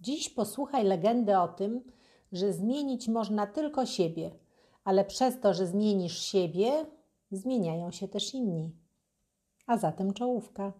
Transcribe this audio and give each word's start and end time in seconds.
Dziś 0.00 0.28
posłuchaj 0.28 0.84
legendy 0.84 1.38
o 1.38 1.48
tym, 1.48 1.84
że 2.32 2.52
zmienić 2.52 3.08
można 3.08 3.46
tylko 3.46 3.86
siebie, 3.86 4.30
ale 4.84 5.04
przez 5.04 5.40
to, 5.40 5.54
że 5.54 5.66
zmienisz 5.66 6.18
siebie, 6.18 6.86
zmieniają 7.30 7.90
się 7.90 8.08
też 8.08 8.34
inni. 8.34 8.76
A 9.66 9.78
zatem 9.78 10.12
czołówka. 10.12 10.72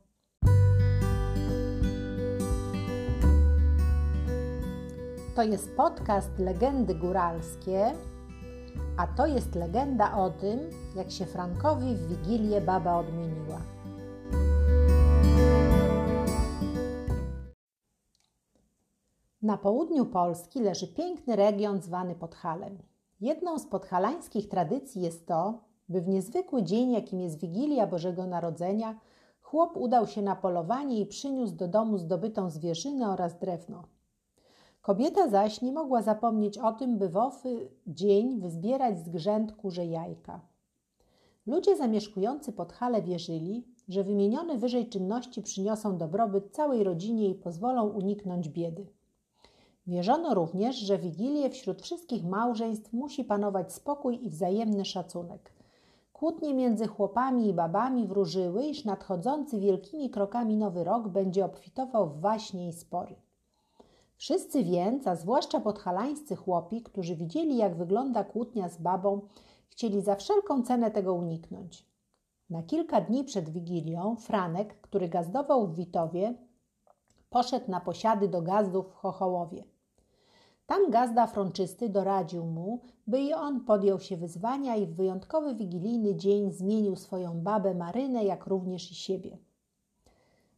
To 5.37 5.43
jest 5.43 5.77
podcast 5.77 6.39
Legendy 6.39 6.95
Góralskie, 6.95 7.93
a 8.97 9.07
to 9.07 9.27
jest 9.27 9.55
legenda 9.55 10.17
o 10.19 10.31
tym, 10.31 10.61
jak 10.97 11.11
się 11.11 11.27
Frankowi 11.27 11.95
w 11.95 12.09
Wigilię 12.09 12.61
baba 12.61 12.99
odmieniła. 12.99 13.78
Na 19.49 19.57
południu 19.57 20.07
Polski 20.07 20.61
leży 20.61 20.89
piękny 20.89 21.37
region 21.37 21.83
zwany 21.83 22.15
Podhalem. 22.15 22.79
Jedną 23.21 23.59
z 23.59 23.67
podhalańskich 23.67 24.49
tradycji 24.49 25.03
jest 25.03 25.27
to, 25.27 25.61
by 25.89 26.01
w 26.01 26.09
niezwykły 26.09 26.63
dzień, 26.63 26.93
jakim 26.93 27.21
jest 27.21 27.41
Wigilia 27.41 27.87
Bożego 27.87 28.27
Narodzenia, 28.27 29.01
chłop 29.41 29.77
udał 29.77 30.07
się 30.07 30.23
na 30.23 30.37
polowanie 30.37 31.01
i 31.01 31.07
przyniósł 31.07 31.55
do 31.55 31.69
domu 31.69 31.99
zdobytą 31.99 32.51
zwierzynę 32.51 33.11
oraz 33.11 33.39
drewno. 33.39 33.85
Kobieta 34.83 35.29
zaś 35.29 35.63
nie 35.63 35.73
mogła 35.73 36.03
zapomnieć 36.03 36.59
o 36.59 36.73
tym, 36.73 36.99
by 36.99 37.09
w 37.09 37.17
owy 37.17 37.69
dzień 37.87 38.41
wyzbierać 38.41 38.99
z 38.99 39.09
grzęd 39.09 39.53
kurze 39.53 39.87
jajka. 39.87 40.41
Ludzie 41.47 41.77
zamieszkujący 41.77 42.53
Podhale 42.53 43.03
wierzyli, 43.03 43.67
że 43.89 44.05
wymienione 44.05 44.59
wyżej 44.59 44.89
czynności 44.89 45.43
przyniosą 45.43 45.99
dobrobyt 45.99 46.51
całej 46.51 46.85
rodzinie 46.85 47.29
i 47.29 47.35
pozwolą 47.35 47.89
uniknąć 47.89 48.49
biedy. 48.49 48.98
Wierzono 49.89 50.35
również, 50.35 50.77
że 50.77 50.99
Wigilię 50.99 51.51
wśród 51.51 51.83
wszystkich 51.83 52.25
małżeństw 52.25 52.93
musi 52.93 53.25
panować 53.25 53.73
spokój 53.73 54.27
i 54.27 54.31
wzajemny 54.31 54.85
szacunek. 54.85 55.53
Kłótnie 56.13 56.55
między 56.55 56.87
chłopami 56.87 57.49
i 57.49 57.55
babami 57.55 58.07
wróżyły, 58.07 58.67
iż 58.67 58.85
nadchodzący 58.85 59.61
wielkimi 59.61 60.11
krokami 60.11 60.57
nowy 60.57 60.85
rok 60.85 61.09
będzie 61.09 61.45
obfitował 61.45 62.11
w 62.11 62.21
waśnie 62.21 62.69
i 62.69 62.73
spory. 62.73 63.15
Wszyscy 64.17 64.65
więc, 64.65 65.07
a 65.07 65.17
zwłaszcza 65.17 65.61
podhalańscy 65.61 66.37
chłopi, 66.37 66.83
którzy 66.83 67.17
widzieli, 67.17 67.57
jak 67.57 67.77
wygląda 67.77 68.25
kłótnia 68.25 68.69
z 68.69 68.79
babą, 68.79 69.21
chcieli 69.69 70.01
za 70.01 70.15
wszelką 70.15 70.63
cenę 70.63 70.91
tego 70.91 71.15
uniknąć. 71.15 71.87
Na 72.51 72.63
kilka 72.63 73.01
dni 73.01 73.25
przed 73.25 73.49
Wigilią 73.49 74.17
Franek, 74.17 74.81
który 74.81 75.09
gazdował 75.09 75.67
w 75.67 75.75
Witowie, 75.75 76.35
poszedł 77.31 77.71
na 77.71 77.81
posiady 77.81 78.29
do 78.29 78.43
gazdów 78.43 78.87
w 78.87 78.95
Chochołowie. 78.95 79.78
Tam 80.69 80.91
gazda 80.91 81.27
frączysty 81.27 81.89
doradził 81.89 82.47
mu, 82.47 82.81
by 83.07 83.21
i 83.21 83.35
on 83.35 83.61
podjął 83.61 84.01
się 84.01 84.17
wyzwania 84.17 84.77
i 84.77 84.87
w 84.87 84.95
wyjątkowy 84.95 85.55
wigilijny 85.55 86.15
dzień 86.15 86.53
zmienił 86.53 86.97
swoją 86.97 87.41
babę 87.41 87.75
Marynę, 87.75 88.25
jak 88.25 88.47
również 88.47 88.91
i 88.91 88.95
siebie. 88.95 89.39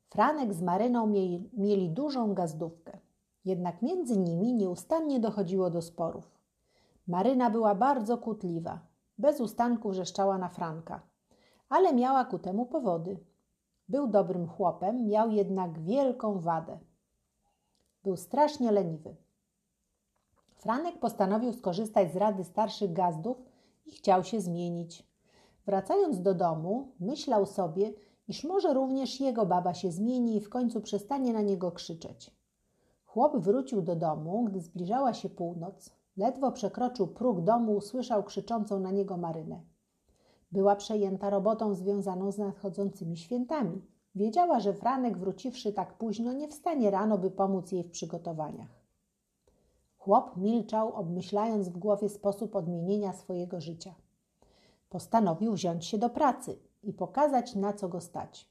Franek 0.08 0.54
z 0.54 0.62
Maryną 0.62 1.06
mieli, 1.06 1.50
mieli 1.52 1.90
dużą 1.90 2.34
gazdówkę, 2.34 2.98
jednak 3.44 3.82
między 3.82 4.18
nimi 4.18 4.54
nieustannie 4.54 5.20
dochodziło 5.20 5.70
do 5.70 5.82
sporów. 5.82 6.38
Maryna 7.06 7.50
była 7.50 7.74
bardzo 7.74 8.18
kłótliwa, 8.18 8.80
bez 9.18 9.40
ustanku 9.40 9.90
wrzeszczała 9.90 10.38
na 10.38 10.48
Franka, 10.48 11.00
ale 11.68 11.92
miała 11.92 12.24
ku 12.24 12.38
temu 12.38 12.66
powody. 12.66 13.16
Był 13.88 14.06
dobrym 14.06 14.48
chłopem, 14.48 15.06
miał 15.06 15.30
jednak 15.30 15.78
wielką 15.78 16.40
wadę. 16.40 16.78
Był 18.04 18.16
strasznie 18.16 18.72
leniwy. 18.72 19.16
Franek 20.60 20.98
postanowił 20.98 21.52
skorzystać 21.52 22.12
z 22.12 22.16
rady 22.16 22.44
starszych 22.44 22.92
gazdów 22.92 23.42
i 23.86 23.90
chciał 23.90 24.24
się 24.24 24.40
zmienić. 24.40 25.06
Wracając 25.66 26.22
do 26.22 26.34
domu, 26.34 26.88
myślał 27.00 27.46
sobie, 27.46 27.92
iż 28.28 28.44
może 28.44 28.74
również 28.74 29.20
jego 29.20 29.46
baba 29.46 29.74
się 29.74 29.90
zmieni 29.90 30.36
i 30.36 30.40
w 30.40 30.48
końcu 30.48 30.80
przestanie 30.80 31.32
na 31.32 31.40
niego 31.40 31.72
krzyczeć. 31.72 32.30
Chłop 33.04 33.36
wrócił 33.36 33.82
do 33.82 33.96
domu, 33.96 34.44
gdy 34.44 34.60
zbliżała 34.60 35.14
się 35.14 35.28
północ. 35.28 35.90
Ledwo 36.16 36.52
przekroczył 36.52 37.06
próg 37.06 37.40
domu, 37.40 37.76
usłyszał 37.76 38.22
krzyczącą 38.22 38.80
na 38.80 38.90
niego 38.90 39.16
Marynę. 39.16 39.60
Była 40.52 40.76
przejęta 40.76 41.30
robotą 41.30 41.74
związaną 41.74 42.32
z 42.32 42.38
nadchodzącymi 42.38 43.16
świętami. 43.16 43.82
Wiedziała, 44.14 44.60
że 44.60 44.74
Franek 44.74 45.18
wróciwszy 45.18 45.72
tak 45.72 45.98
późno 45.98 46.32
nie 46.32 46.48
wstanie 46.48 46.90
rano, 46.90 47.18
by 47.18 47.30
pomóc 47.30 47.72
jej 47.72 47.84
w 47.84 47.90
przygotowaniach. 47.90 48.79
Chłop 50.00 50.36
milczał, 50.36 50.92
obmyślając 50.92 51.68
w 51.68 51.78
głowie 51.78 52.08
sposób 52.08 52.56
odmienienia 52.56 53.12
swojego 53.12 53.60
życia. 53.60 53.94
Postanowił 54.88 55.52
wziąć 55.52 55.86
się 55.86 55.98
do 55.98 56.10
pracy 56.10 56.58
i 56.82 56.92
pokazać, 56.92 57.54
na 57.54 57.72
co 57.72 57.88
go 57.88 58.00
stać. 58.00 58.48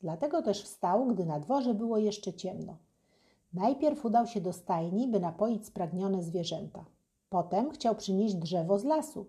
Dlatego 0.00 0.42
też 0.42 0.62
wstał, 0.62 1.06
gdy 1.06 1.26
na 1.26 1.40
dworze 1.40 1.74
było 1.74 1.98
jeszcze 1.98 2.32
ciemno. 2.32 2.76
Najpierw 3.52 4.04
udał 4.04 4.26
się 4.26 4.40
do 4.40 4.52
stajni, 4.52 5.08
by 5.08 5.20
napoić 5.20 5.66
spragnione 5.66 6.22
zwierzęta. 6.22 6.84
Potem 7.28 7.70
chciał 7.70 7.94
przynieść 7.94 8.34
drzewo 8.34 8.78
z 8.78 8.84
lasu. 8.84 9.26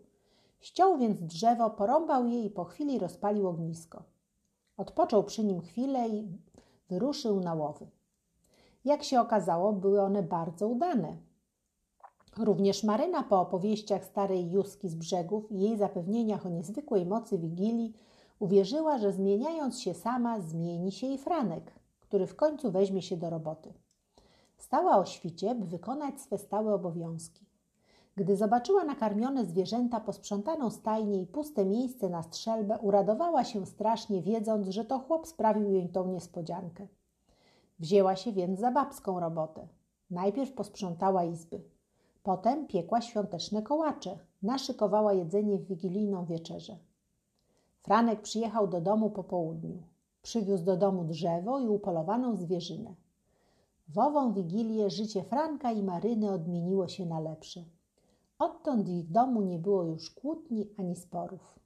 Ściął 0.59 0.97
więc 0.97 1.21
drzewo, 1.21 1.69
porąbał 1.69 2.27
je 2.27 2.43
i 2.43 2.49
po 2.49 2.63
chwili 2.63 2.99
rozpalił 2.99 3.47
ognisko. 3.47 4.03
Odpoczął 4.77 5.23
przy 5.23 5.43
nim 5.43 5.61
chwilę 5.61 6.09
i 6.09 6.27
wyruszył 6.89 7.39
na 7.39 7.53
łowy. 7.53 7.87
Jak 8.85 9.03
się 9.03 9.21
okazało, 9.21 9.73
były 9.73 10.01
one 10.01 10.23
bardzo 10.23 10.67
udane. 10.67 11.24
Również 12.39 12.83
Maryna 12.83 13.23
po 13.23 13.41
opowieściach 13.41 14.05
starej 14.05 14.51
Juski 14.51 14.89
z 14.89 14.95
brzegów 14.95 15.51
i 15.51 15.59
jej 15.59 15.77
zapewnieniach 15.77 16.45
o 16.45 16.49
niezwykłej 16.49 17.05
mocy 17.05 17.37
Wigilii 17.37 17.93
uwierzyła, 18.39 18.97
że 18.97 19.11
zmieniając 19.11 19.79
się 19.79 19.93
sama, 19.93 20.41
zmieni 20.41 20.91
się 20.91 21.07
i 21.07 21.17
Franek, 21.17 21.71
który 21.99 22.27
w 22.27 22.35
końcu 22.35 22.71
weźmie 22.71 23.01
się 23.01 23.17
do 23.17 23.29
roboty. 23.29 23.73
Stała 24.57 24.97
o 24.97 25.05
świcie, 25.05 25.55
by 25.55 25.65
wykonać 25.65 26.21
swe 26.21 26.37
stałe 26.37 26.73
obowiązki. 26.73 27.45
Gdy 28.15 28.35
zobaczyła 28.35 28.83
nakarmione 28.83 29.45
zwierzęta, 29.45 29.99
posprzątaną 29.99 30.69
stajnię 30.69 31.21
i 31.21 31.27
puste 31.27 31.65
miejsce 31.65 32.09
na 32.09 32.23
strzelbę, 32.23 32.79
uradowała 32.79 33.43
się 33.43 33.65
strasznie, 33.65 34.21
wiedząc, 34.21 34.67
że 34.67 34.85
to 34.85 34.99
chłop 34.99 35.27
sprawił 35.27 35.71
jej 35.71 35.89
tą 35.89 36.07
niespodziankę. 36.07 36.87
Wzięła 37.79 38.15
się 38.15 38.31
więc 38.31 38.59
za 38.59 38.71
babską 38.71 39.19
robotę. 39.19 39.67
Najpierw 40.09 40.53
posprzątała 40.53 41.23
izby. 41.23 41.74
Potem 42.25 42.67
piekła 42.67 43.01
świąteczne 43.01 43.61
kołacze, 43.61 44.17
naszykowała 44.43 45.13
jedzenie 45.13 45.57
w 45.57 45.65
wigilijną 45.65 46.25
wieczerzę. 46.25 46.77
Franek 47.81 48.21
przyjechał 48.21 48.67
do 48.67 48.81
domu 48.81 49.09
po 49.09 49.23
południu. 49.23 49.83
Przywiózł 50.21 50.63
do 50.63 50.77
domu 50.77 51.03
drzewo 51.03 51.59
i 51.59 51.67
upolowaną 51.67 52.35
zwierzynę. 52.35 52.95
W 53.87 53.99
ową 53.99 54.33
wigilię 54.33 54.89
życie 54.89 55.23
Franka 55.23 55.71
i 55.71 55.83
Maryny 55.83 56.31
odmieniło 56.31 56.87
się 56.87 57.05
na 57.05 57.19
lepsze. 57.19 57.63
Odtąd 58.39 58.85
w 58.85 58.89
ich 58.89 59.11
domu 59.11 59.41
nie 59.41 59.59
było 59.59 59.83
już 59.83 60.09
kłótni 60.09 60.69
ani 60.77 60.95
sporów. 60.95 61.59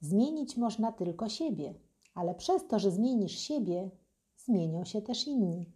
Zmienić 0.00 0.56
można 0.56 0.92
tylko 0.92 1.28
siebie, 1.28 1.74
ale 2.14 2.34
przez 2.34 2.66
to, 2.66 2.78
że 2.78 2.90
zmienisz 2.90 3.38
siebie, 3.38 3.90
zmienią 4.36 4.84
się 4.84 5.02
też 5.02 5.26
inni. 5.26 5.75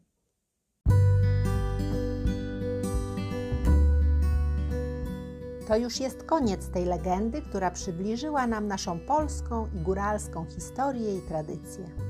To 5.70 5.76
już 5.76 6.00
jest 6.00 6.25
koniec 6.25 6.69
tej 6.69 6.84
legendy, 6.84 7.42
która 7.42 7.70
przybliżyła 7.70 8.47
nam 8.47 8.66
naszą 8.66 9.00
polską 9.00 9.69
i 9.75 9.81
góralską 9.81 10.47
historię 10.47 11.16
i 11.16 11.20
tradycję. 11.20 12.09